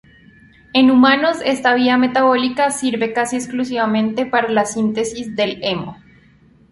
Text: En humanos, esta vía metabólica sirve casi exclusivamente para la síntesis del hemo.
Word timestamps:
En 0.73 0.89
humanos, 0.89 1.37
esta 1.45 1.75
vía 1.75 1.95
metabólica 1.95 2.71
sirve 2.71 3.13
casi 3.13 3.35
exclusivamente 3.35 4.25
para 4.25 4.49
la 4.49 4.65
síntesis 4.65 5.35
del 5.35 5.59
hemo. 5.63 5.95